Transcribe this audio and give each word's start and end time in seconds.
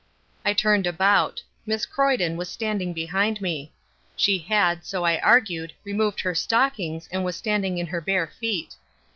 I 0.43 0.53
turned 0.53 0.87
about. 0.87 1.43
Miss 1.63 1.85
Croyden 1.85 2.35
was 2.35 2.49
standing 2.49 2.91
behind 2.91 3.39
me. 3.39 3.71
She 4.15 4.39
had, 4.39 4.83
so 4.83 5.03
I 5.03 5.19
argued, 5.19 5.73
removed 5.83 6.21
her 6.21 6.33
stockings 6.33 7.07
and 7.11 7.23
was 7.23 7.35
standing 7.35 7.77
in 7.77 7.85
her 7.85 8.01
bare 8.01 8.25
feet. 8.25 8.77